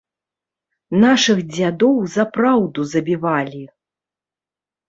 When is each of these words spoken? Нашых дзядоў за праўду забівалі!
Нашых 1.03 1.37
дзядоў 1.51 1.95
за 2.15 2.23
праўду 2.39 2.87
забівалі! 2.95 3.63